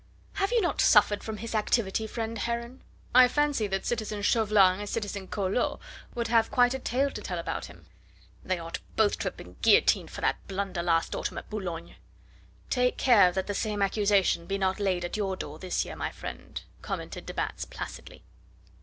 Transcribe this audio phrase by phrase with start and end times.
[0.33, 2.81] Have you not suffered from his activity, friend Heron?
[3.13, 5.79] I fancy that citizen Chauvelin and citizen Collot
[6.15, 7.85] would have quite a tale to tell about him."
[8.43, 11.97] "They ought both to have been guillotined for that blunder last autumn at Boulogne."
[12.71, 16.09] "Take care that the same accusation be not laid at your door this year, my
[16.09, 18.23] friend," commented de Batz placidly.